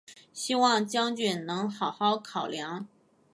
[0.33, 2.87] 希望将军能好好考量！